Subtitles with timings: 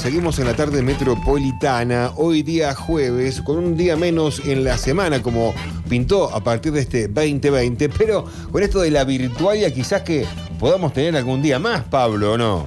[0.00, 5.20] Seguimos en la tarde metropolitana, hoy día jueves, con un día menos en la semana,
[5.20, 5.54] como
[5.90, 10.24] pintó a partir de este 2020, pero con esto de la virtualia quizás que
[10.58, 12.66] podamos tener algún día más, Pablo, ¿o no?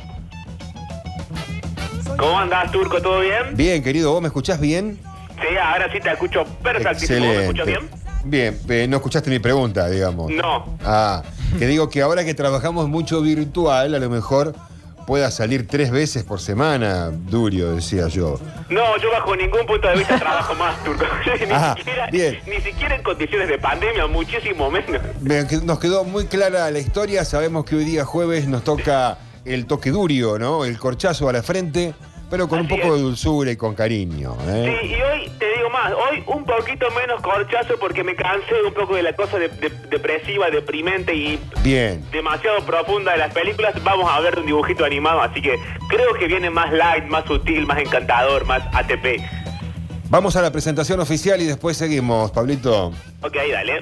[2.20, 3.02] ¿Cómo andás, Turco?
[3.02, 3.58] ¿Todo bien?
[3.58, 5.00] Bien, querido, ¿vos me escuchás bien?
[5.30, 7.26] Sí, ahora sí te escucho perfectísimo.
[7.26, 7.90] ¿Vos me escuchas bien?
[8.26, 10.30] Bien, eh, no escuchaste mi pregunta, digamos.
[10.30, 10.78] No.
[10.86, 11.24] Ah,
[11.58, 14.54] que digo que ahora que trabajamos mucho virtual, a lo mejor
[15.06, 18.40] pueda salir tres veces por semana, Durio, decía yo.
[18.70, 21.04] No, yo bajo ningún punto de vista trabajo más, Turco.
[21.46, 22.40] ni, Ah, siquiera, bien.
[22.48, 25.02] ni siquiera en condiciones de pandemia, muchísimo menos.
[25.22, 29.66] Me- Nos quedó muy clara la historia, sabemos que hoy día jueves nos toca el
[29.66, 30.64] toque Durio, ¿no?
[30.66, 31.94] El corchazo a la frente,
[32.34, 32.94] pero con un poco es.
[32.94, 34.36] de dulzura y con cariño.
[34.48, 34.76] ¿eh?
[34.82, 38.74] Sí, y hoy te digo más, hoy un poquito menos corchazo porque me cansé un
[38.74, 42.04] poco de la cosa de- de- depresiva, deprimente y Bien.
[42.12, 43.76] demasiado profunda de las películas.
[43.84, 47.68] Vamos a ver un dibujito animado, así que creo que viene más light, más sutil,
[47.68, 49.22] más encantador, más ATP.
[50.10, 52.88] Vamos a la presentación oficial y después seguimos, Pablito.
[53.22, 53.82] Ok, dale.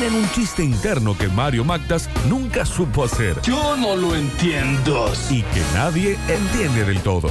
[0.03, 3.39] en un chiste interno que Mario Magdas nunca supo hacer.
[3.41, 5.11] Yo no lo entiendo.
[5.29, 7.29] y que nadie entiende del todo.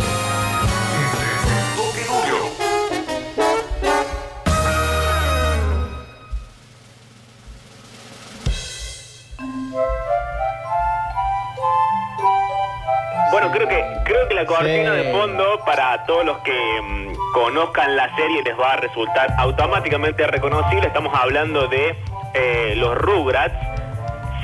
[13.33, 17.97] Bueno, creo que creo que la cortina de fondo para todos los que mm, conozcan
[17.97, 20.87] la serie les va a resultar automáticamente reconocible.
[20.89, 21.97] Estamos hablando de
[22.35, 23.55] eh, los Rugrats,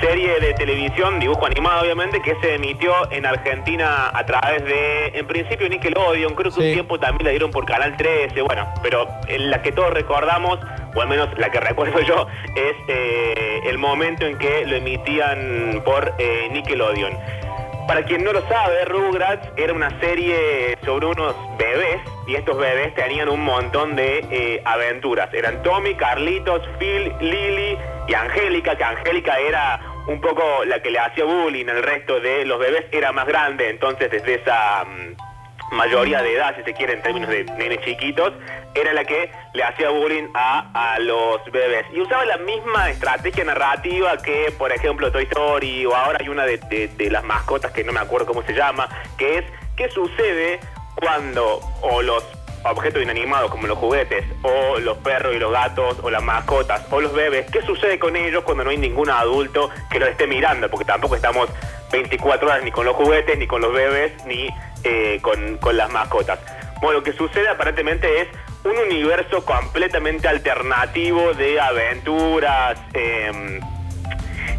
[0.01, 5.27] serie de televisión, dibujo animado obviamente, que se emitió en Argentina a través de, en
[5.27, 9.51] principio Nickelodeon, creo que un tiempo también la dieron por Canal 13, bueno, pero en
[9.51, 10.59] la que todos recordamos,
[10.95, 15.83] o al menos la que recuerdo yo, es eh, el momento en que lo emitían
[15.85, 17.46] por eh, Nickelodeon.
[17.87, 22.93] Para quien no lo sabe, Rugrats era una serie sobre unos bebés y estos bebés
[22.97, 25.33] tenían un montón de eh, aventuras.
[25.33, 30.99] Eran Tommy, Carlitos, Phil, Lily y Angélica, que Angélica era un poco la que le
[30.99, 35.36] hacía bullying al resto de los bebés, era más grande, entonces desde esa mm,
[35.73, 38.33] mayoría de edad, si se quiere, en términos de nenes chiquitos,
[38.75, 41.87] era la que le hacía bullying a, a los bebés.
[41.93, 46.45] Y usaba la misma estrategia narrativa que, por ejemplo, Toy Story, o ahora hay una
[46.45, 48.89] de, de- de las mascotas que no me acuerdo cómo se llama,
[49.19, 49.45] que es
[49.77, 50.61] qué sucede
[50.95, 52.25] cuando o los
[52.65, 57.01] objetos inanimados como los juguetes, o los perros y los gatos, o las mascotas, o
[57.01, 60.69] los bebés, qué sucede con ellos cuando no hay ningún adulto que los esté mirando,
[60.69, 61.49] porque tampoco estamos
[61.93, 64.49] 24 horas ni con los juguetes, ni con los bebés, ni
[64.87, 66.39] eh, con, con las mascotas.
[66.81, 68.29] Bueno, lo que sucede aparentemente es
[68.65, 73.61] un universo completamente alternativo de aventuras, em,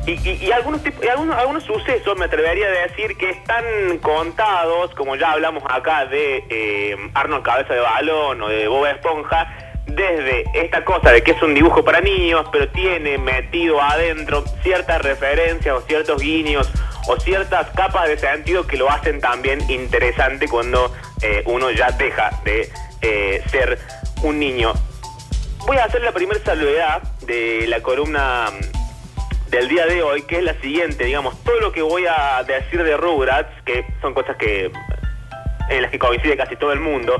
[0.05, 3.65] y, algunos, tip- y algunos, algunos sucesos me atrevería a decir que están
[4.01, 9.53] contados, como ya hablamos acá de eh, Arnold Cabeza de Balón o de Bob Esponja,
[9.85, 15.01] desde esta cosa de que es un dibujo para niños, pero tiene metido adentro ciertas
[15.01, 16.71] referencias o ciertos guiños
[17.07, 22.31] o ciertas capas de sentido que lo hacen también interesante cuando eh, uno ya deja
[22.43, 22.69] de
[23.01, 23.79] eh, ser
[24.23, 24.73] un niño.
[25.65, 30.37] Voy a hacer la primera salvedad de la columna mm, del día de hoy, que
[30.37, 34.35] es la siguiente, digamos, todo lo que voy a decir de Rugrats, que son cosas
[34.37, 34.71] que
[35.69, 37.19] en las que coincide casi todo el mundo,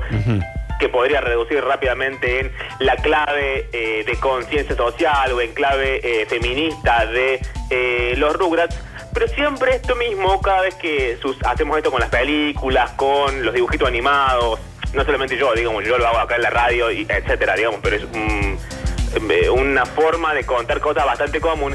[0.78, 6.26] que podría reducir rápidamente en la clave eh, de conciencia social o en clave eh,
[6.26, 7.40] feminista de
[7.70, 8.76] eh, los Rugrats.
[9.18, 13.52] Pero siempre esto mismo, cada vez que sus- hacemos esto con las películas, con los
[13.52, 14.60] dibujitos animados,
[14.94, 17.96] no solamente yo, digamos, yo lo hago acá en la radio, y etcétera, digamos, pero
[17.96, 18.56] es un-
[19.32, 21.74] eh, una forma de contar cosas bastante común.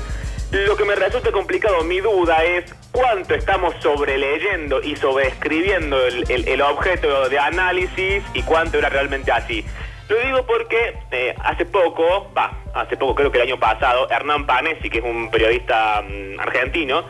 [0.51, 6.47] Lo que me resulta complicado, mi duda es cuánto estamos sobreleyendo y sobreescribiendo el, el-
[6.47, 9.65] el objeto de análisis y cuánto era realmente así.
[10.07, 14.45] Lo digo porque eh, hace poco, va, hace poco creo que el año pasado, Hernán
[14.45, 17.03] Panesi, que es un periodista mm, argentino,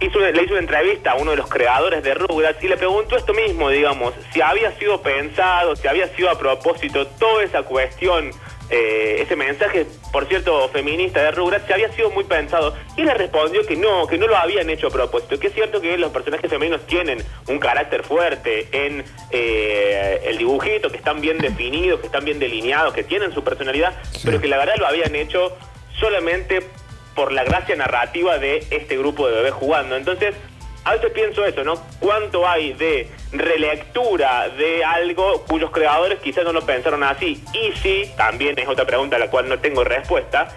[0.00, 3.16] hizo, le hizo una entrevista a uno de los creadores de Rugrats y le preguntó
[3.16, 8.32] esto mismo, digamos, si había sido pensado, si había sido a propósito toda esa cuestión
[8.68, 12.74] eh, ese mensaje, por cierto, feminista de Rugrats, se había sido muy pensado.
[12.96, 15.38] Y le respondió que no, que no lo habían hecho a propósito.
[15.38, 20.90] Que es cierto que los personajes femeninos tienen un carácter fuerte en eh, el dibujito,
[20.90, 23.94] que están bien definidos, que están bien delineados, que tienen su personalidad,
[24.24, 25.56] pero que la verdad lo habían hecho
[26.00, 26.68] solamente
[27.16, 29.96] por la gracia narrativa de este grupo de bebés jugando.
[29.96, 30.36] Entonces,
[30.84, 31.74] a veces pienso eso, ¿no?
[31.98, 37.42] ¿Cuánto hay de relectura de algo cuyos creadores quizás no lo pensaron así?
[37.52, 40.48] Y si, también es otra pregunta a la cual no tengo respuesta,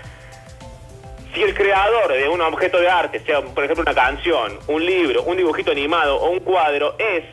[1.33, 5.23] si el creador de un objeto de arte, sea por ejemplo una canción, un libro,
[5.23, 7.23] un dibujito animado o un cuadro, es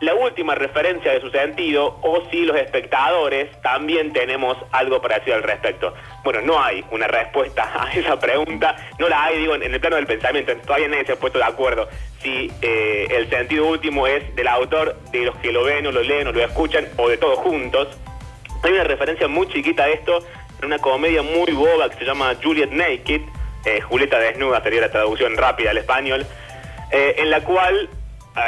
[0.00, 5.42] la última referencia de su sentido o si los espectadores también tenemos algo parecido al
[5.42, 5.94] respecto.
[6.22, 9.96] Bueno, no hay una respuesta a esa pregunta, no la hay, digo, en el plano
[9.96, 11.88] del pensamiento, todavía nadie se ha puesto de acuerdo
[12.22, 16.02] si eh, el sentido último es del autor, de los que lo ven o lo
[16.02, 17.88] leen o lo escuchan o de todos juntos.
[18.62, 20.18] Hay una referencia muy chiquita a esto
[20.58, 23.20] en una comedia muy boba que se llama Juliet Naked,
[23.64, 26.26] eh, Julieta Desnuda sería la traducción rápida al español,
[26.90, 27.88] eh, en la cual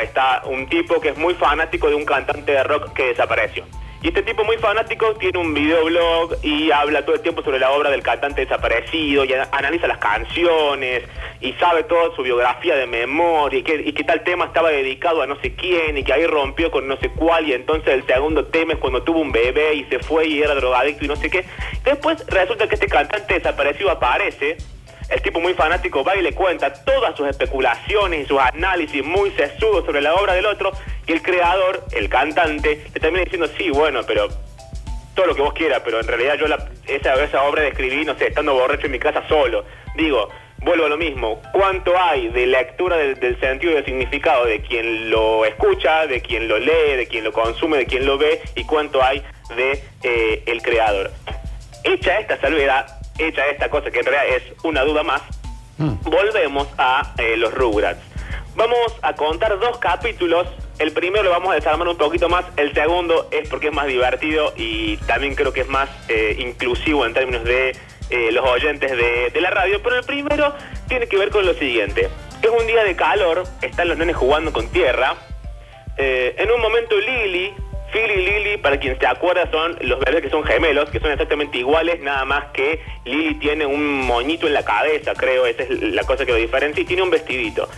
[0.03, 3.65] está un tipo que es muy fanático de un cantante de rock que desapareció.
[4.01, 7.73] Y este tipo muy fanático tiene un videoblog y habla todo el tiempo sobre la
[7.73, 11.03] obra del cantante desaparecido y analiza las canciones
[11.41, 15.21] y sabe toda su biografía de memoria y que, y que tal tema estaba dedicado
[15.21, 18.07] a no sé quién y que ahí rompió con no sé cuál y entonces el
[18.07, 21.17] segundo tema es cuando tuvo un bebé y se fue y era drogadicto y no
[21.17, 21.45] sé qué.
[21.85, 24.59] Después resulta que este cantante desaparecido aparece
[25.09, 29.31] el tipo muy fanático va y le cuenta todas sus especulaciones y sus análisis muy
[29.33, 30.73] sesudos sobre la obra del otro
[31.07, 34.29] y el creador, el cantante, le termina diciendo, sí, bueno, pero
[35.15, 36.47] todo lo que vos quieras, pero en realidad yo
[36.87, 39.65] esa, esa obra de escribí, no sé, estando borracho en mi casa solo.
[39.97, 40.29] Digo,
[40.59, 45.11] vuelvo a lo mismo, ¿cuánto hay de lectura del, sentido y del significado de quien
[45.11, 48.65] lo escucha, de quien lo lee, de quien lo consume, de quien lo ve y
[48.65, 49.23] cuánto hay
[49.57, 51.11] de eh, el creador?
[51.85, 55.23] Hecha esta salvedad, hecha esta cosa que en realidad es una duda más,
[55.79, 55.95] mm.
[56.03, 58.01] volvemos a eh, los Rugrats.
[58.55, 60.49] Vamos a contar dos capítulos.
[60.79, 63.87] El primero lo vamos a desarmar un poquito más, el segundo es porque es más
[63.87, 67.77] divertido y también creo que es más eh, inclusivo en términos de
[68.11, 69.81] eh, los oyentes de, de la radio.
[69.83, 70.55] Pero el primero
[70.89, 72.09] tiene que ver con lo siguiente.
[72.43, 75.17] Es un día de calor, están los nenes jugando con tierra.
[75.97, 77.53] en un momento Lily,
[77.93, 81.11] Phil y Lily, para quien se acuerda, son los bebés que son gemelos, que son
[81.11, 85.71] exactamente iguales, nada más que Lily tiene un moñito en la cabeza, creo, esa es
[85.71, 87.69] la cosa que lo diferencia, y tiene un vestidito.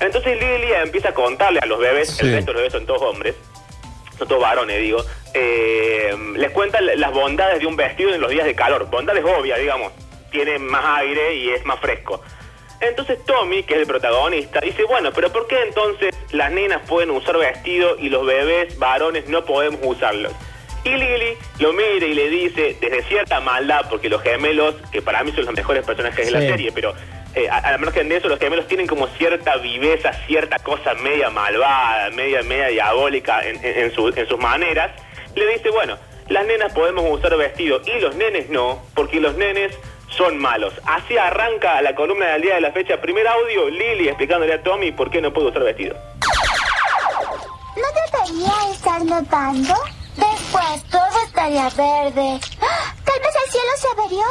[0.00, 3.02] Entonces Lily empieza a contarle a los bebés, el resto de los bebés son todos
[3.02, 3.36] hombres,
[4.18, 8.46] son todos varones, digo, eh, les cuenta las bondades de un vestido en los días
[8.46, 9.92] de calor, bondades obvias, digamos,
[10.30, 12.22] tiene más aire y es más fresco.
[12.80, 17.10] Entonces Tommy, que es el protagonista, dice, bueno, pero ¿por qué entonces las nenas pueden
[17.10, 20.32] usar vestido y los bebés varones no podemos usarlos?
[20.82, 25.22] Y Lily lo mira y le dice, desde cierta maldad, porque los gemelos, que para
[25.22, 26.94] mí son los mejores personajes de la serie, pero
[27.34, 31.28] eh, a, lo margen de eso, los gemelos tienen como cierta viveza, cierta cosa media
[31.28, 34.90] malvada, media, media diabólica en, en sus maneras,
[35.34, 35.98] le dice, bueno,
[36.30, 39.76] las nenas podemos usar vestido y los nenes no, porque los nenes
[40.16, 40.72] son malos.
[40.86, 43.00] Así arranca la columna del día de la fecha.
[43.00, 45.96] Primer audio, Lili explicándole a Tommy por qué no puede usar vestido.
[47.76, 49.74] ¿No debería estar notando?
[50.16, 52.40] Después todo estaría verde.
[52.60, 52.94] ¡Ah!
[53.04, 54.24] Tal vez el cielo se averió.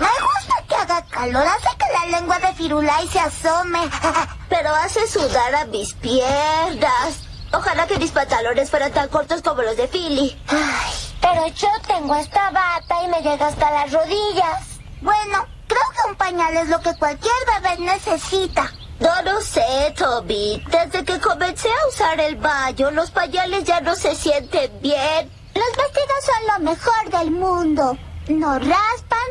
[0.00, 3.80] Me gusta que haga calor, hace que la lengua de Firulai se asome.
[4.48, 7.20] Pero hace sudar a mis piernas.
[7.52, 10.36] Ojalá que mis pantalones fueran tan cortos como los de Philly.
[10.48, 11.03] Ay.
[11.24, 14.78] Pero yo tengo esta bata y me llega hasta las rodillas.
[15.00, 18.70] Bueno, creo que un pañal es lo que cualquier bebé necesita.
[19.00, 20.62] No lo sé, Toby.
[20.70, 25.32] Desde que comencé a usar el baño, los pañales ya no se sienten bien.
[25.54, 27.96] Los vestidos son lo mejor del mundo.
[28.28, 29.28] No raspan,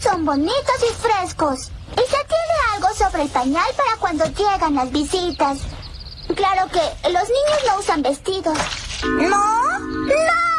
[0.00, 1.70] son bonitos y frescos.
[1.92, 5.58] Y se tiene algo sobre el pañal para cuando llegan las visitas.
[6.34, 8.56] Claro que los niños no usan vestidos.
[9.04, 9.78] ¿No?
[9.78, 10.53] ¡No!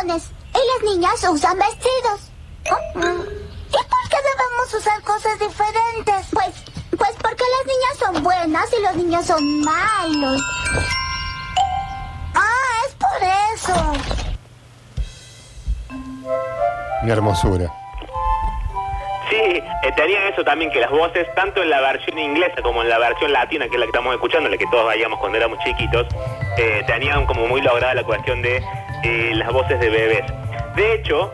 [0.00, 2.30] Pantalones y las niñas usan vestidos.
[2.64, 6.26] ¿Y por qué debemos usar cosas diferentes?
[6.32, 6.64] Pues,
[6.96, 10.42] pues porque las niñas son buenas y los niños son malos.
[12.34, 13.22] Ah, es por
[13.54, 13.92] eso.
[17.02, 17.72] Una hermosura.
[19.30, 22.88] Sí, eh, tenía eso también, que las voces, tanto en la versión inglesa como en
[22.88, 25.60] la versión latina, que es la que estamos escuchando, la que todos veíamos cuando éramos
[25.60, 26.06] chiquitos,
[26.58, 28.60] eh, tenían como muy lograda la cuestión de
[29.02, 30.22] eh, las voces de bebés.
[30.76, 31.32] De hecho,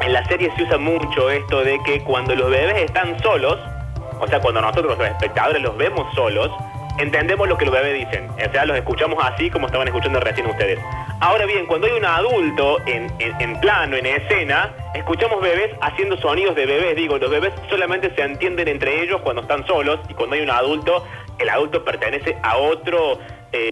[0.00, 3.58] en la serie se usa mucho esto de que cuando los bebés están solos,
[4.20, 6.50] o sea, cuando nosotros los espectadores los vemos solos,
[6.98, 8.28] entendemos lo que los bebés dicen.
[8.30, 10.78] O sea, los escuchamos así como estaban escuchando recién ustedes.
[11.20, 16.16] Ahora bien, cuando hay un adulto en, en- en plano, en escena, escuchamos bebés haciendo
[16.18, 16.96] sonidos de bebés.
[16.96, 20.50] Digo, los bebés solamente se entienden entre ellos cuando están solos y cuando hay un
[20.50, 21.04] adulto,
[21.38, 23.18] el adulto pertenece a otro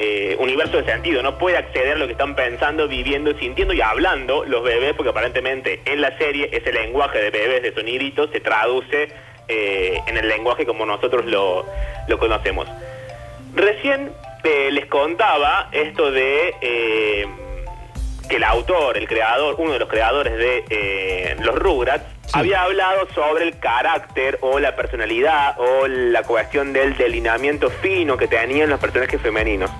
[0.00, 1.22] eh, universo de sentido.
[1.22, 5.10] No puede acceder a lo que están pensando, viviendo, sintiendo y hablando los bebés, porque
[5.10, 9.08] aparentemente en la serie ese lenguaje de bebés, de soniditos, se traduce
[9.48, 11.66] eh, en el lenguaje como nosotros lo,
[12.08, 12.68] lo conocemos.
[13.54, 14.12] Recién
[14.42, 16.54] eh, les contaba esto de
[18.28, 23.44] que el autor, el creador, uno de los creadores de los Rugrats, había hablado sobre
[23.44, 29.20] el carácter o la personalidad o la cuestión del delineamiento fino que tenían los personajes
[29.20, 29.70] femeninos.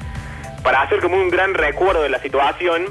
[0.63, 2.87] Para hacer como un gran recuerdo de la situación,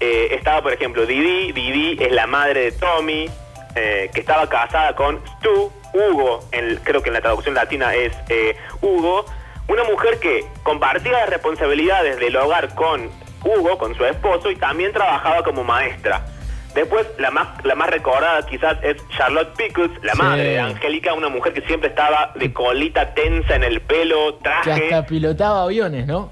[0.00, 1.52] eh, estaba, por ejemplo, Didi.
[1.52, 3.28] Didi es la madre de Tommy,
[3.74, 5.70] eh, que estaba casada con Stu.
[5.92, 6.40] Hugo,
[6.84, 9.26] creo que en la traducción latina es eh, Hugo.
[9.68, 13.10] Una mujer que compartía las responsabilidades del hogar con
[13.44, 16.24] Hugo, con su esposo, y también trabajaba como maestra.
[16.74, 20.18] Después, la más, la más recordada quizás es Charlotte Pickles, la Sí.
[20.18, 24.42] madre de Angélica, una mujer que siempre estaba de colita tensa en el pelo, Que
[24.44, 24.84] traje.
[24.84, 26.30] hasta pilotaba aviones, ¿no?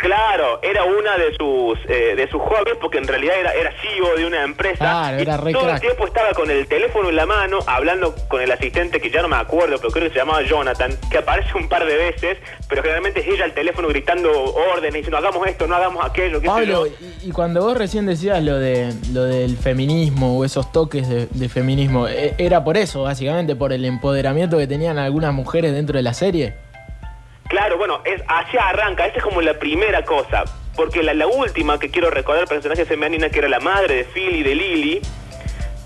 [0.00, 4.16] Claro, era una de sus eh, de sus hobbies porque en realidad era, era CEO
[4.16, 7.16] de una empresa Claro, y era re todo el tiempo estaba con el teléfono en
[7.16, 10.18] la mano hablando con el asistente que ya no me acuerdo, pero creo que se
[10.18, 12.38] llamaba Jonathan, que aparece un par de veces,
[12.68, 16.46] pero generalmente es ella al teléfono gritando órdenes diciendo hagamos esto, no hagamos aquello, qué
[16.46, 16.92] sé Pablo, yo.
[17.22, 21.26] y, y cuando vos recién decías lo de lo del feminismo o esos toques de,
[21.30, 25.96] de feminismo, e- era por eso, básicamente, por el empoderamiento que tenían algunas mujeres dentro
[25.98, 26.54] de la serie.
[27.50, 30.44] Claro, bueno, es así arranca, esa es como la primera cosa.
[30.76, 34.42] Porque la, última que quiero recordar, personaje femenina, que era la madre de Phil y
[34.44, 35.02] de Lily,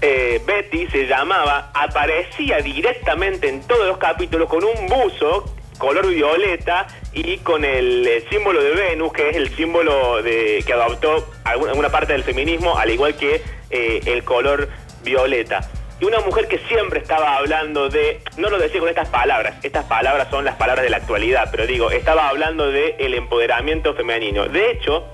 [0.03, 6.87] eh, Betty se llamaba, aparecía directamente en todos los capítulos con un buzo color violeta
[7.15, 11.89] y con el símbolo de Venus, que es el símbolo de que adoptó alguna, alguna
[11.89, 14.69] parte del feminismo, al igual que eh, el color
[15.03, 15.67] violeta.
[16.01, 19.85] Y una mujer que siempre estaba hablando de, no lo decía con estas palabras, estas
[19.85, 24.47] palabras son las palabras de la actualidad, pero digo, estaba hablando de el empoderamiento femenino.
[24.49, 25.05] De hecho,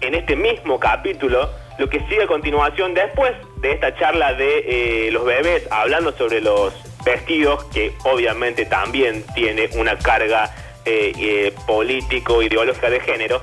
[0.00, 5.10] en este mismo capítulo, lo que sigue a continuación, después de esta charla de eh,
[5.10, 6.74] los bebés hablando sobre los
[7.04, 13.40] vestidos, que obviamente también tiene una carga eh, eh, político, ideológica de género,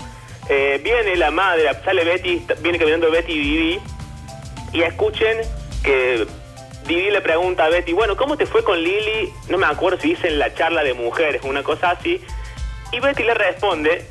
[0.47, 3.79] viene la madre, sale Betty, viene caminando Betty Vivi,
[4.71, 5.39] y escuchen
[5.83, 6.25] que
[6.87, 9.33] Didi le pregunta a Betty, bueno, ¿cómo te fue con Lily?
[9.49, 12.21] No me acuerdo si dice en la charla de mujeres, una cosa así.
[12.91, 14.05] Y Betty le responde,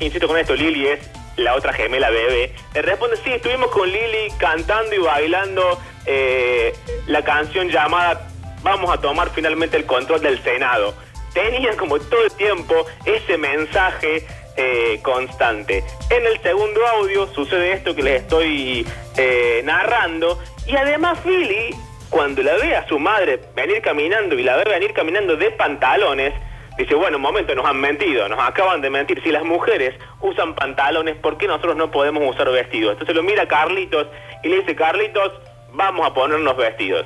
[0.00, 4.32] insisto con esto, Lily es la otra gemela bebé, le responde, sí, estuvimos con Lily
[4.38, 6.74] cantando y bailando eh,
[7.06, 8.28] la canción llamada
[8.62, 10.94] Vamos a tomar finalmente el control del Senado.
[11.34, 14.24] Tenía como todo el tiempo ese mensaje
[14.56, 15.82] eh, constante.
[16.10, 21.74] En el segundo audio sucede esto que les estoy eh, narrando y además Philly,
[22.12, 26.34] cuando la ve a su madre venir caminando y la ve venir caminando de pantalones,
[26.78, 29.22] Dice, bueno, un momento, nos han mentido, nos acaban de mentir.
[29.22, 32.92] Si las mujeres usan pantalones, ¿por qué nosotros no podemos usar vestidos?
[32.92, 34.06] Entonces lo mira Carlitos
[34.42, 35.32] y le dice, Carlitos,
[35.74, 37.04] vamos a ponernos vestidos.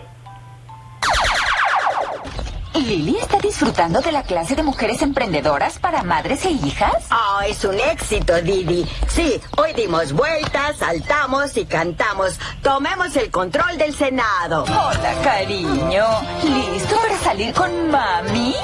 [2.78, 7.06] ¿Lily está disfrutando de la clase de mujeres emprendedoras para madres e hijas?
[7.11, 8.87] Oh, es un éxito, Didi.
[9.09, 12.38] Sí, hoy dimos vueltas, saltamos y cantamos.
[12.62, 14.64] Tomemos el control del Senado.
[14.64, 16.04] Hola, cariño.
[16.42, 18.54] ¿Listo para salir con mami?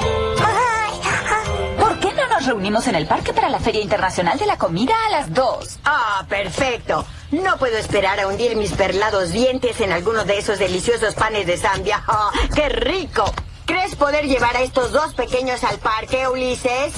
[1.79, 4.93] ¿Por qué no nos reunimos en el parque para la Feria Internacional de la Comida
[5.07, 5.79] a las dos?
[5.85, 7.03] Ah, perfecto.
[7.31, 11.57] No puedo esperar a hundir mis perlados dientes en alguno de esos deliciosos panes de
[11.57, 12.03] Zambia.
[12.07, 13.25] ¡Ah, ¡Qué rico!
[13.73, 16.93] ¿Crees poder llevar a estos dos pequeños al parque, Ulises?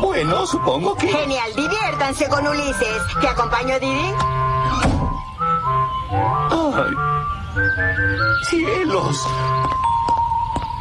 [0.00, 1.06] Bueno, supongo que...
[1.06, 3.02] Genial, diviértanse con Ulises.
[3.20, 4.12] ¿Te acompaño, Didi?
[6.10, 6.92] ¡Ay!
[8.50, 9.28] ¡Cielos!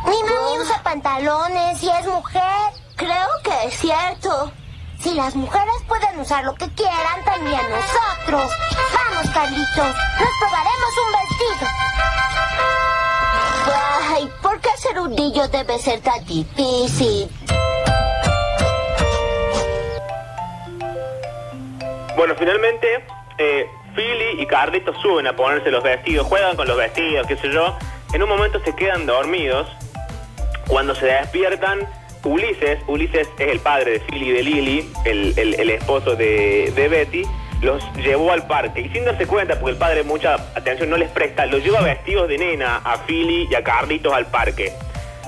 [0.05, 2.73] Mi mami usa pantalones y es mujer.
[2.95, 4.51] Creo que es cierto.
[4.99, 8.51] Si las mujeres pueden usar lo que quieran, también nosotros.
[8.91, 9.95] Vamos, Carlitos.
[10.19, 12.76] Nos probaremos un vestido.
[13.73, 17.29] Ay, ¿por qué ser un niño debe ser tan difícil?
[22.15, 23.05] Bueno, finalmente,
[23.37, 27.51] eh, Philly y Carlitos suben a ponerse los vestidos, juegan con los vestidos, qué sé
[27.51, 27.77] yo.
[28.13, 29.67] En un momento se quedan dormidos.
[30.67, 31.87] Cuando se despiertan,
[32.23, 37.23] Ulises, Ulises es el padre de Philly y de Lily, el, esposo de Betty,
[37.61, 38.81] los llevó al parque.
[38.81, 42.27] Y sin darse cuenta, porque el padre mucha atención no les presta, los lleva vestidos
[42.27, 44.73] de nena a Philly y a Carlitos al parque.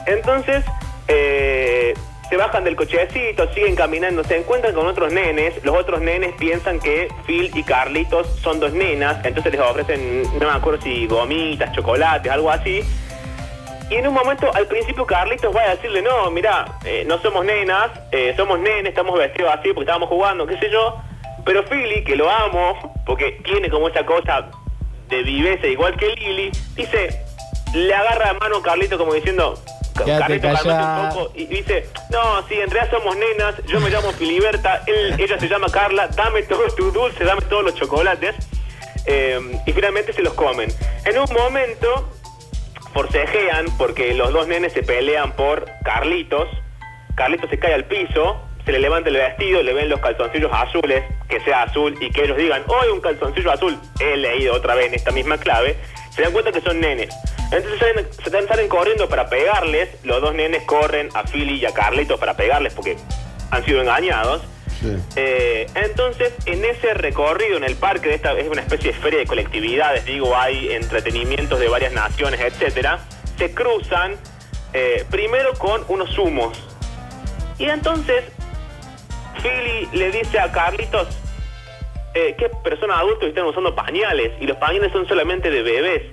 [0.06, 0.64] Entonces,
[1.08, 1.94] eh,
[2.30, 5.64] se bajan del cochecito, siguen caminando, se encuentran con otros nenes.
[5.64, 10.48] Los otros nenes piensan que Phil y Carlitos son dos nenas, entonces les ofrecen, no
[10.48, 12.84] me acuerdo si gomitas, chocolates, algo así.
[13.90, 17.44] Y en un momento, al principio, Carlitos va a decirle, no, mira, eh, no somos
[17.44, 21.02] nenas, eh, somos nenes, estamos vestidos así porque estábamos jugando, qué sé yo.
[21.50, 24.52] Pero Philly, que lo amo, porque tiene como esa cosa
[25.08, 27.26] de viveza igual que Lily, dice,
[27.74, 29.60] le agarra la mano a Carlito como diciendo,
[29.96, 31.32] Carlito, un poco.
[31.34, 35.48] Y dice, no, sí, en realidad somos nenas, yo me llamo Filiberta, él, ella se
[35.48, 38.36] llama Carla, dame todos tus dulces, dame todos los chocolates.
[39.08, 40.72] Eh, y finalmente se los comen.
[41.04, 42.12] En un momento
[42.94, 46.48] forcejean porque los dos nenes se pelean por Carlitos.
[47.16, 48.40] Carlitos se cae al piso,
[48.70, 52.26] se le levanta el vestido, le ven los calzoncillos azules, que sea azul y que
[52.26, 53.76] ellos digan, hoy un calzoncillo azul.
[54.00, 55.76] He leído otra vez en esta misma clave.
[56.12, 57.10] Se dan cuenta que son nenes.
[57.52, 59.90] Entonces salen, se salen corriendo para pegarles.
[60.04, 62.96] Los dos nenes corren a Philly y a Carlitos para pegarles porque
[63.50, 64.44] han sido engañados.
[65.16, 69.18] Eh, entonces, en ese recorrido en el parque, de esta es una especie de feria
[69.18, 73.00] de colectividades, digo, hay entretenimientos de varias naciones, etcétera,
[73.36, 74.16] se cruzan
[74.74, 76.56] eh, primero con unos humos.
[77.58, 78.24] Y entonces,
[79.42, 81.08] Philly le dice a Carlitos
[82.14, 86.04] eh, que personas adultas están usando pañales y los pañales son solamente de bebés.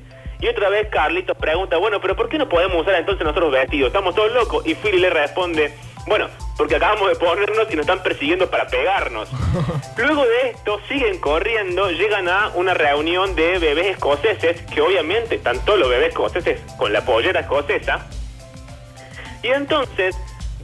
[0.41, 3.89] Y otra vez Carlitos pregunta, bueno, pero ¿por qué no podemos usar entonces nosotros vestidos?
[3.89, 4.67] Estamos todos locos.
[4.67, 5.73] Y Philly le responde,
[6.07, 9.29] bueno, porque acabamos de ponernos y nos están persiguiendo para pegarnos.
[9.97, 15.65] Luego de esto, siguen corriendo, llegan a una reunión de bebés escoceses, que obviamente están
[15.65, 18.07] todos los bebés escoceses con la pollera escocesa.
[19.43, 20.17] Y entonces,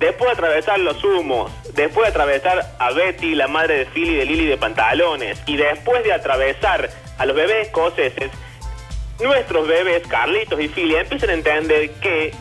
[0.03, 4.25] después de atravesar los humos, después de atravesar a Betty, la madre de Philly, de
[4.25, 8.31] Lily de pantalones, y después de atravesar a los bebés escoceses,
[9.21, 12.35] nuestros bebés, Carlitos y Philly, empiezan a entender que,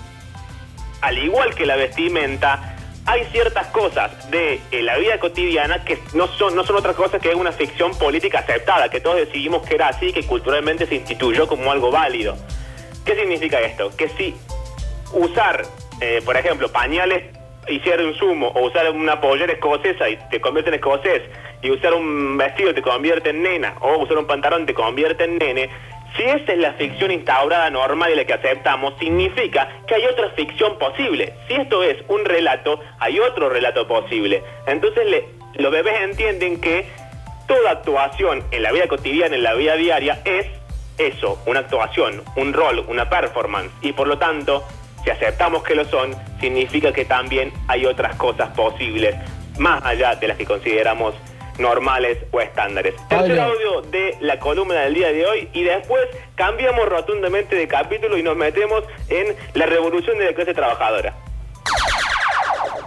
[1.02, 2.76] al igual que la vestimenta,
[3.06, 7.36] hay ciertas cosas de la vida cotidiana que no son, no son otra cosa que
[7.36, 11.48] una ficción política aceptada, que todos decidimos que era así y que culturalmente se instituyó
[11.48, 12.36] como algo válido.
[13.06, 13.96] ¿Qué significa esto?
[13.96, 14.36] Que si
[15.14, 15.64] usar,
[16.00, 20.70] eh, por ejemplo, pañales hiciera un sumo, o usar una pollera escocesa y te convierte
[20.70, 21.22] en escocés,
[21.62, 25.38] y usar un vestido te convierte en nena, o usar un pantalón te convierte en
[25.38, 25.70] nene,
[26.18, 30.30] si esa es la ficción instaurada normal y la que aceptamos, significa que hay otra
[30.32, 31.34] ficción posible.
[31.48, 34.44] Si esto es un relato, hay otro relato posible.
[34.68, 36.86] Entonces le- los bebés entienden que
[37.48, 40.48] toda actuación en la vida cotidiana, en la vida diaria, es
[40.98, 43.72] eso, una actuación, un rol, una performance.
[43.82, 44.66] Y por lo tanto,
[45.04, 49.16] si aceptamos que lo son, significa que también hay otras cosas posibles,
[49.58, 51.16] más allá de las que consideramos
[51.58, 52.96] normales o estándares.
[53.08, 56.02] Tercer audio de la columna del día de hoy y después
[56.36, 61.14] cambiamos rotundamente de capítulo y nos metemos en la revolución de la clase trabajadora.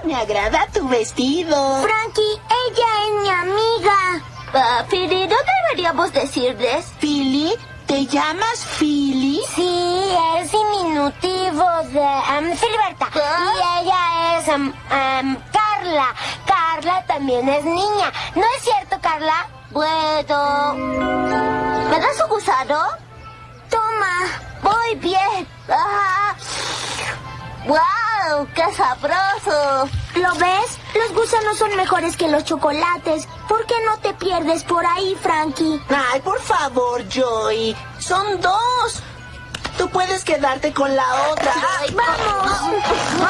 [0.04, 1.82] Me agrada tu vestido.
[1.82, 4.24] Frankie, ella es mi amiga.
[4.52, 5.36] Ah, Philly, ¿no
[5.68, 6.92] deberíamos decirles?
[7.00, 7.54] Philly,
[7.86, 9.40] ¿te llamas Philly?
[9.54, 13.08] Sí, es diminutivo de um, Filiberta.
[13.14, 16.14] Y ella es um, um, Carla.
[16.46, 18.12] Carla también es niña.
[18.34, 19.48] ¿No es cierto, Carla?
[19.70, 20.74] Bueno.
[20.74, 22.80] ¿Me das un gusano?
[23.70, 24.16] Toma.
[24.62, 25.48] Muy bien.
[25.68, 26.34] Ah.
[27.66, 28.03] ¡Wow!
[28.54, 29.88] ¡Qué sabroso!
[30.14, 30.78] ¿Lo ves?
[30.94, 33.28] Los gusanos son mejores que los chocolates.
[33.46, 35.78] ¿Por qué no te pierdes por ahí, Frankie?
[35.90, 37.76] Ay, por favor, Joy.
[37.98, 39.02] Son dos.
[39.76, 41.52] Tú puedes quedarte con la otra.
[41.80, 42.60] Ay, ¡Vamos!
[42.62, 43.28] ¡No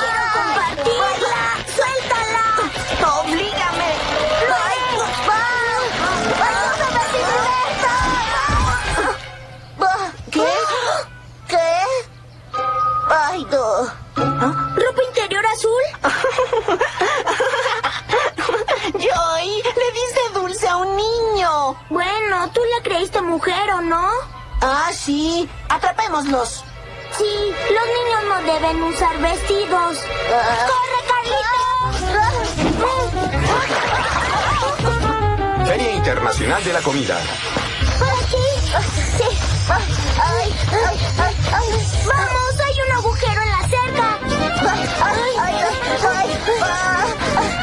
[0.00, 1.44] quiero compartirla!
[1.76, 2.46] ¡Suéltala!
[3.20, 3.90] ¡Oblígame!
[4.64, 4.78] ¡Ay,
[6.40, 7.94] ¡Ayúdame, Filiberta!
[10.30, 10.48] ¿Qué?
[11.48, 11.68] ¿Qué?
[13.10, 14.05] ¡Ay, no!
[14.16, 15.82] ¿Ropa interior azul?
[18.92, 21.76] Joy, le diste dulce a un niño.
[21.90, 24.08] Bueno, tú la creíste mujer, ¿o no?
[24.62, 25.48] Ah, sí.
[25.68, 26.64] Atrapémoslos.
[27.18, 29.98] Sí, los niños no deben usar vestidos.
[30.70, 32.46] ¡Corre, Carlitos!
[35.66, 37.18] Feria Internacional de la Comida.
[37.98, 38.46] ¿Por aquí?
[39.18, 39.28] Sí.
[39.68, 41.68] Ay, ay, ay, ay.
[42.06, 42.65] ¡Vamos!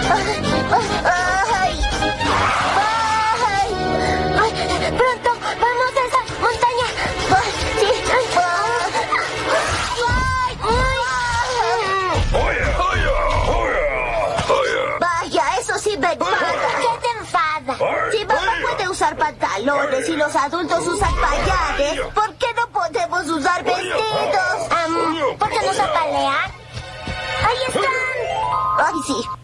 [0.09, 1.79] Ay,
[3.55, 3.69] ¡Ay!
[4.41, 4.51] ¡Ay!
[4.97, 5.29] ¡Pronto!
[5.61, 6.87] ¡Vamos a esa montaña!
[7.79, 7.87] ¡Sí!
[8.11, 8.25] ¡Ay!
[10.35, 10.53] ¡Ay!
[14.99, 16.51] Vaya, eso sí me enfada.
[16.81, 17.73] ¿Qué te enfada?
[18.11, 23.63] Si mamá puede usar pantalones y los adultos usan pañales, ¿por qué no podemos usar
[23.63, 24.01] vestidos?
[25.39, 26.51] ¿Por qué no zapalean?
[27.45, 27.83] ¡Ahí están!
[28.77, 29.42] Ay, sí.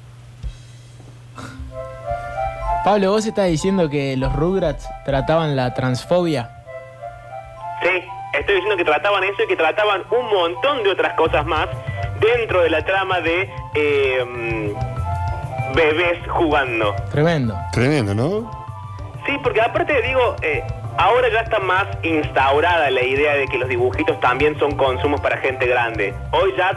[2.84, 6.50] Pablo, vos estás diciendo que los Rugrats trataban la transfobia.
[7.84, 7.90] Sí,
[8.34, 11.68] estoy diciendo que trataban eso y que trataban un montón de otras cosas más
[12.22, 16.96] dentro de la trama de eh, mm, bebés jugando.
[17.12, 17.54] Tremendo.
[17.74, 18.50] Tremendo, ¿no?
[19.26, 20.64] Sí, porque aparte digo, eh,
[20.98, 25.38] ahora ya está más instaurada la idea de que los dibujitos también son consumos para
[25.38, 26.14] gente grande.
[26.32, 26.72] Hoy ya,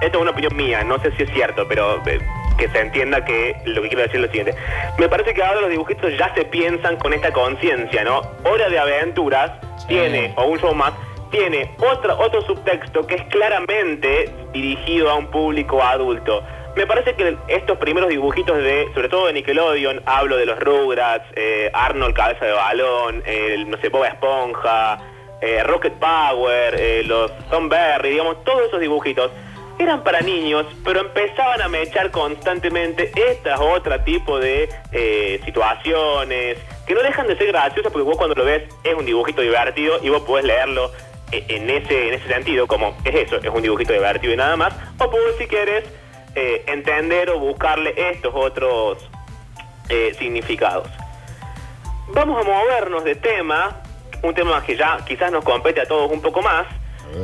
[0.00, 2.20] esto es una opinión mía, no sé si es cierto, pero eh,
[2.58, 4.54] que se entienda que lo que quiero decir es lo siguiente.
[4.98, 8.20] Me parece que ahora los dibujitos ya se piensan con esta conciencia, ¿no?
[8.44, 9.52] Hora de aventuras
[9.86, 10.92] tiene, o un show más,
[11.30, 16.42] tiene otra, otro subtexto que es claramente dirigido a un público adulto.
[16.76, 21.24] Me parece que estos primeros dibujitos de, sobre todo de Nickelodeon, hablo de los Rugrats,
[21.34, 24.98] eh, Arnold Cabeza de Balón, el, no sé, Bob Esponja,
[25.40, 29.30] eh, Rocket Power, eh, los Tom Berry, digamos, todos esos dibujitos
[29.78, 36.94] eran para niños, pero empezaban a mechar constantemente estas otro tipo de eh, situaciones que
[36.94, 40.08] no dejan de ser graciosas porque vos cuando lo ves es un dibujito divertido y
[40.08, 40.90] vos podés leerlo
[41.30, 44.56] eh, en ese, en ese sentido, como es eso, es un dibujito divertido y nada
[44.56, 45.84] más, o podés si querés
[46.34, 49.06] eh, entender o buscarle estos otros
[49.88, 50.88] eh, significados.
[52.08, 53.82] Vamos a movernos de tema,
[54.22, 56.66] un tema que ya quizás nos compete a todos un poco más,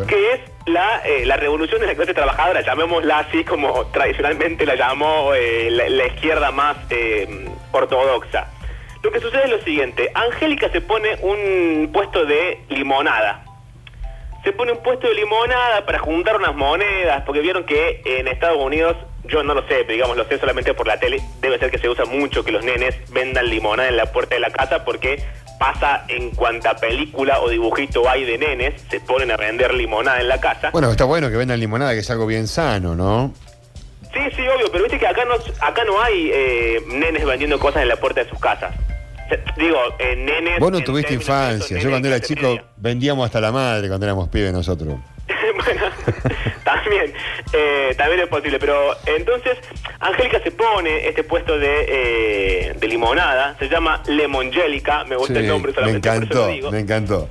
[0.09, 4.75] que es la, eh, la revolución de la clase trabajadora, llamémosla así como tradicionalmente la
[4.75, 8.49] llamó eh, la, izquierda más eh, ortodoxa.
[9.03, 13.45] Lo que sucede es lo siguiente, Angélica se pone un puesto de limonada.
[14.43, 18.59] Se pone un puesto de limonada para juntar unas monedas, porque vieron que en Estados
[18.59, 21.71] Unidos, yo no lo sé, pero digamos, lo sé solamente por la tele, debe ser
[21.71, 24.85] que se usa mucho que los nenes vendan limonada en la puerta de la casa
[24.85, 25.23] porque
[25.65, 30.29] pasa en cuanta película o dibujito hay de nenes, se ponen a vender limonada en
[30.29, 30.71] la casa.
[30.71, 33.33] Bueno, está bueno que vendan limonada, que es algo bien sano, ¿no?
[34.13, 37.83] Sí, sí, obvio, pero viste que acá no, acá no hay eh, nenes vendiendo cosas
[37.83, 38.75] en la puerta de sus casas.
[39.57, 40.61] Digo, eh, nenes...
[40.61, 41.79] Vos no tuviste infancia.
[41.79, 42.65] Yo cuando era chico media.
[42.77, 44.99] vendíamos hasta la madre cuando éramos pibes nosotros.
[45.65, 45.83] bueno,
[46.65, 47.15] también,
[47.55, 48.59] eh, también es posible.
[48.59, 49.57] Pero entonces,
[50.01, 55.41] Angélica se pone este puesto de, eh, de limonada, se llama Lemongélica, me gusta Sí,
[55.41, 56.71] el nombre me solamente por eso encantó, lo digo.
[56.71, 57.29] me encantó.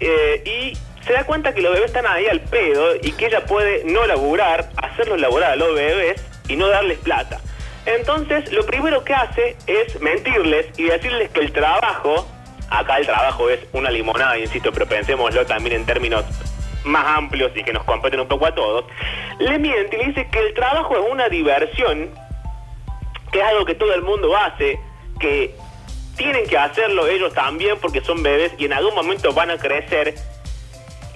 [0.00, 3.46] Eh, y se da cuenta que los bebés están ahí al pedo y que ella
[3.46, 7.40] puede no laburar, hacerlos laburar a los bebés y no darles plata.
[7.86, 12.28] Entonces, lo primero que hace es mentirles y decirles que el trabajo,
[12.68, 16.24] acá el trabajo es una limonada, insisto, pero pensémoslo también en términos
[16.88, 18.84] más amplios y que nos competen un poco a todos,
[19.38, 22.10] le miente y le dice que el trabajo es una diversión,
[23.30, 24.80] que es algo que todo el mundo hace,
[25.20, 25.54] que
[26.16, 30.14] tienen que hacerlo ellos también porque son bebés y en algún momento van a crecer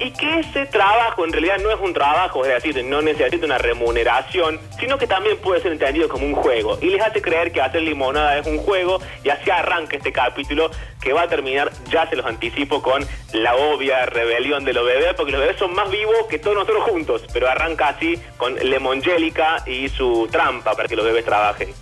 [0.03, 3.59] y que ese trabajo en realidad no es un trabajo, es decir, no necesita una
[3.59, 6.77] remuneración, sino que también puede ser entendido como un juego.
[6.81, 10.71] Y les hace creer que hacer limonada es un juego y así arranca este capítulo
[11.01, 15.15] que va a terminar, ya se los anticipo, con la obvia rebelión de los bebés,
[15.15, 19.63] porque los bebés son más vivos que todos nosotros juntos, pero arranca así con Lemongélica
[19.67, 21.73] y su trampa para que los bebés trabajen.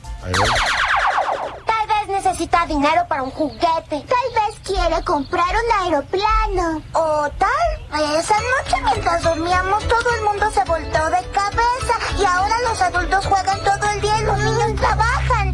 [2.22, 4.04] Necesita dinero para un juguete.
[4.04, 6.82] Tal vez quiere comprar un aeroplano.
[6.92, 12.54] O tal vez anoche mientras dormíamos todo el mundo se volteó de cabeza y ahora
[12.68, 15.48] los adultos juegan todo el día y los niños trabajan.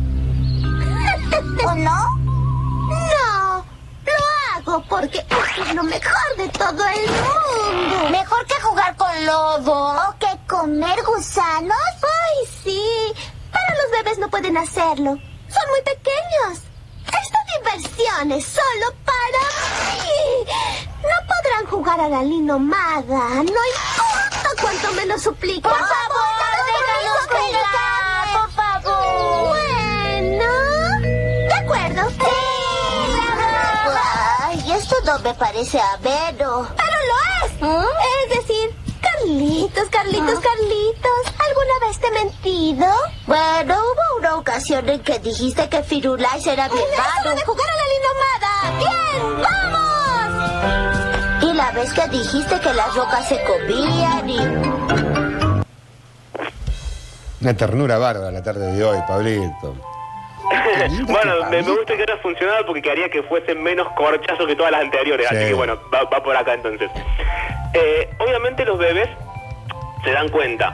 [1.67, 2.19] ¿O no?
[2.89, 3.65] No.
[4.05, 8.11] Lo hago porque es lo mejor de todo el mundo.
[8.11, 9.93] ¿Mejor que jugar con lobo?
[9.93, 11.79] ¿O que comer gusanos?
[12.03, 12.83] Ay, sí.
[13.53, 15.17] Pero los bebés no pueden hacerlo.
[15.57, 16.53] Son muy pequeños.
[17.07, 19.43] Esta diversión es solo para
[19.95, 20.45] mí.
[21.03, 23.23] No podrán jugar a la linomada.
[23.29, 25.63] No importa cuánto me lo supliquen.
[25.63, 26.29] Por favor,
[26.67, 28.27] déjanos jugar.
[28.41, 29.49] Por favor.
[29.49, 30.53] Bueno.
[31.49, 32.03] De acuerdo.
[34.43, 36.69] Ay, esto no me parece ameno.
[36.77, 37.17] Pero lo
[37.47, 37.51] es.
[38.23, 38.56] Es decir,
[39.27, 41.25] Carlitos, Carlitos, Carlitos.
[41.49, 42.87] ¿Alguna vez te he mentido?
[43.27, 47.35] Bueno, hubo una ocasión en que dijiste que Firulais era mi hermano.
[47.35, 48.71] de jugar a la linomada!
[48.79, 49.43] ¡Bien!
[49.43, 51.43] ¡Vamos!
[51.43, 54.39] Y la vez que dijiste que las rocas se comían y...
[57.41, 59.75] Una ternura bárbara la tarde de hoy, Pablito.
[61.09, 64.71] bueno, me, me gusta que haya funcionado porque quería que fuese menos corchazo que todas
[64.71, 65.27] las anteriores.
[65.29, 65.35] Sí.
[65.37, 66.89] Así que bueno, va, va por acá entonces.
[67.79, 69.09] Eh, obviamente los bebés
[70.03, 70.73] se dan cuenta.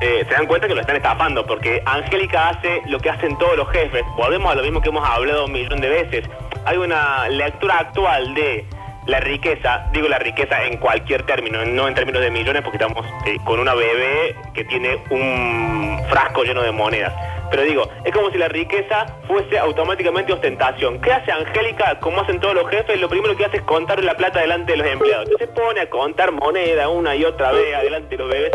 [0.00, 3.56] eh, se dan cuenta que lo están estafando porque Angélica hace lo que hacen todos
[3.56, 4.02] los jefes.
[4.16, 6.24] Volvemos a lo mismo que hemos hablado un millón de veces.
[6.64, 8.64] Hay una lectura actual de
[9.06, 13.04] la riqueza, digo la riqueza en cualquier término, no en términos de millones, porque estamos
[13.26, 17.12] eh, con una bebé que tiene un frasco lleno de monedas.
[17.50, 21.00] Pero digo, es como si la riqueza fuese automáticamente ostentación.
[21.00, 21.98] ¿Qué hace Angélica?
[21.98, 24.78] Como hacen todos los jefes, lo primero que hace es contar la plata delante de
[24.78, 25.24] los empleados.
[25.28, 28.52] Entonces se pone a contar moneda una y otra vez adelante de los bebés.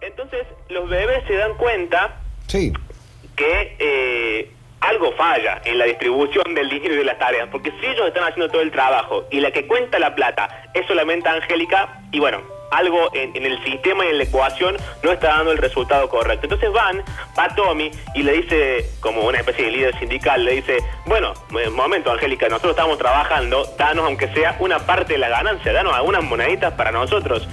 [0.00, 2.72] Entonces los bebés se dan cuenta Sí.
[3.34, 7.86] que eh, algo falla en la distribución del dinero y de las tareas, porque si
[7.86, 12.00] ellos están haciendo todo el trabajo y la que cuenta la plata es solamente Angélica,
[12.12, 16.08] y bueno, algo en, el sistema y en la ecuación no está dando el resultado
[16.08, 16.46] correcto.
[16.46, 17.02] Entonces van,
[17.38, 21.70] va Tommy y le dice, como una especie de líder sindical, le dice, bueno, eh,
[21.70, 26.24] momento Angélica, nosotros estamos trabajando, danos aunque sea una parte de la ganancia, danos algunas
[26.24, 27.48] moneditas para nosotros.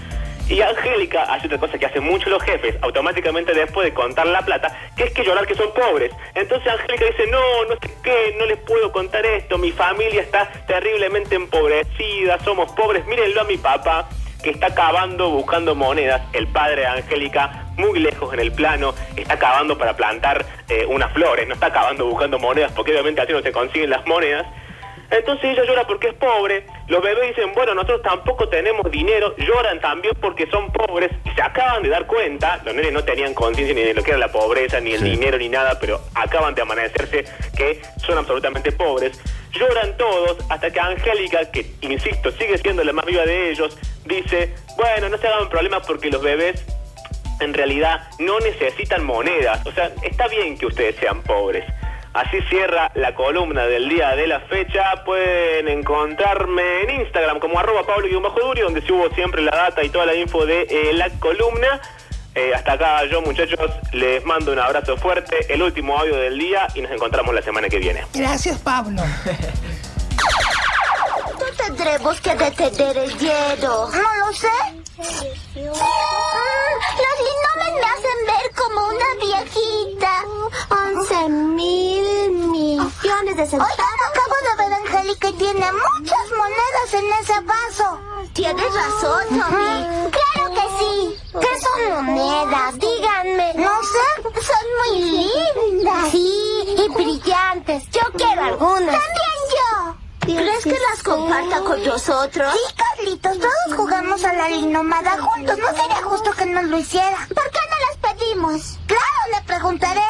[0.50, 4.42] Y Angélica hace otra cosa que hacen mucho los jefes, automáticamente después de contar la
[4.42, 6.12] plata, que es que llorar que son pobres.
[6.36, 10.52] Entonces Angélica dice, no, no sé qué, no les puedo contar esto, mi familia está
[10.68, 14.10] terriblemente empobrecida, somos pobres, mírenlo a mi papá,
[14.44, 19.40] que está cavando buscando monedas, el padre de Angélica, muy lejos en el plano, está
[19.40, 23.42] cavando para plantar eh, unas flores, no está cavando buscando monedas, porque obviamente así no
[23.42, 24.46] se consiguen las monedas.
[25.12, 29.80] Entonces ella llora porque es pobre, los bebés dicen, bueno, nosotros tampoco tenemos dinero, lloran
[29.80, 33.76] también porque son pobres y se acaban de dar cuenta, los nenes no tenían conciencia
[33.76, 35.12] ni de lo que era la pobreza, ni el Sí.
[35.12, 37.26] dinero, ni nada, pero acaban de amanecerse
[37.56, 39.22] que son absolutamente pobres.
[39.52, 44.56] Lloran todos hasta que Angélica, que insisto, sigue siendo la más viva de ellos, dice,
[44.78, 46.64] bueno, no se hagan problemas porque los bebés
[47.40, 49.66] en realidad no necesitan monedas.
[49.66, 51.66] O sea, está bien que ustedes sean pobres.
[52.14, 55.04] Así cierra la columna del día de la fecha.
[55.04, 60.14] Pueden encontrarme en Instagram como arroba pablo-duri, donde subo siempre la data y toda la
[60.14, 61.82] info de eh, la columna.
[62.36, 63.60] Eh, hasta acá yo, muchachos,
[63.92, 67.68] les mando un abrazo fuerte, el último audio del día y nos encontramos la semana
[67.68, 68.04] que viene.
[68.14, 69.02] Gracias, Pablo.
[71.84, 73.90] Tendremos que detener el hielo.
[73.92, 74.48] No lo sé.
[74.96, 75.04] Mm,
[75.66, 80.14] Los linomes me hacen ver como una viejita.
[80.70, 83.74] Once mil millones de centavos.
[83.74, 88.00] Oigan, acabo de ver a Angélica y tiene muchas monedas en ese vaso.
[88.34, 89.84] Tienes razón, Tommy.
[89.84, 91.20] Mm, Claro que sí.
[91.34, 92.80] ¿Qué son monedas?
[92.80, 93.54] Díganme.
[93.56, 94.08] No sé.
[94.42, 96.12] Son muy lindas.
[96.12, 97.84] Sí, y brillantes.
[97.92, 98.96] Yo quiero algunas.
[100.36, 102.54] ¿Crees que las comparta con nosotros?
[102.54, 105.58] Sí, Carlitos, todos jugamos a la linomada juntos.
[105.58, 107.28] No sería justo que nos lo hiciera.
[107.34, 108.80] ¿Por qué no las pedimos?
[108.88, 109.04] Claro,
[109.36, 110.02] le preguntaré.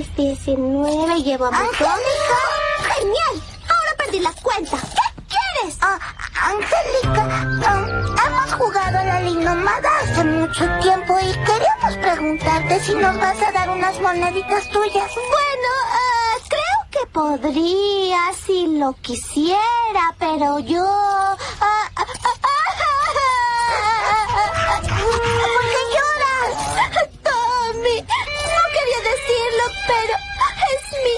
[0.00, 2.38] Es 19, llevamos Angélica.
[2.94, 3.42] Genial.
[3.68, 4.76] Ahora perdí la cuenta.
[4.78, 5.78] ¿Qué quieres?
[5.80, 5.98] Ah,
[6.42, 7.26] Angélica,
[7.66, 13.42] ah, hemos jugado a la linomada hace mucho tiempo y queríamos preguntarte si nos vas
[13.42, 15.10] a dar unas moneditas tuyas.
[15.14, 16.05] Bueno, ah,
[16.98, 20.82] que podría si lo quisiera, pero yo...
[20.84, 22.06] ah, ah, ah,
[24.80, 26.52] ¿Por qué lloras?
[27.22, 30.14] Tommy, no quería decirlo, pero
[30.72, 31.16] es mi